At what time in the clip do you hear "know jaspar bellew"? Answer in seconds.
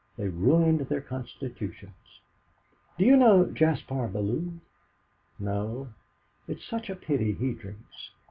3.15-4.53